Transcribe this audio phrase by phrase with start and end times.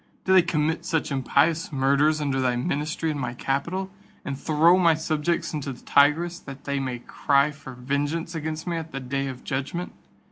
[0.25, 3.91] Do they commit such impious murders under thy ministry in my capital,
[4.25, 8.77] and throw my subjects into the Tigris, that they may cry for vengeance against me
[8.77, 9.93] at the day of judgment?